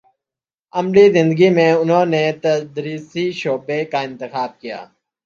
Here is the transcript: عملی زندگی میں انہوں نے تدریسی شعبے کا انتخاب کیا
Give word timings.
عملی 0.73 1.05
زندگی 1.13 1.49
میں 1.49 1.71
انہوں 1.73 2.05
نے 2.05 2.23
تدریسی 2.41 3.25
شعبے 3.31 3.79
کا 3.85 3.99
انتخاب 4.01 4.59
کیا 4.61 4.79